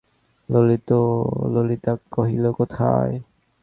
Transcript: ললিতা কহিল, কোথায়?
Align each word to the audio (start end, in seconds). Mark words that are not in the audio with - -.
ললিতা 1.53 1.93
কহিল, 2.11 2.43
কোথায়? 2.51 3.13